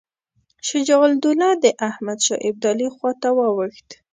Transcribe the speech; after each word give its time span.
شجاع 0.67 1.01
الدوله 1.11 1.49
د 1.63 1.65
احمدشاه 1.89 2.43
ابدالي 2.49 2.87
خواته 2.95 3.29
واوښت. 3.37 3.87